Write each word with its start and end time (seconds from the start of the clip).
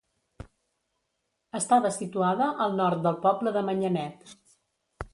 Estava 1.59 1.93
situada 1.99 2.49
al 2.67 2.77
nord 2.83 3.07
del 3.07 3.23
poble 3.29 3.57
de 3.59 3.67
Manyanet. 3.71 4.29